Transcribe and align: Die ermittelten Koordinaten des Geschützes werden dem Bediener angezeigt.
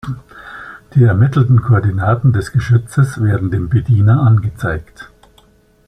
Die 0.95 1.03
ermittelten 1.03 1.61
Koordinaten 1.61 2.33
des 2.33 2.51
Geschützes 2.51 3.21
werden 3.21 3.51
dem 3.51 3.69
Bediener 3.69 4.19
angezeigt. 4.23 5.11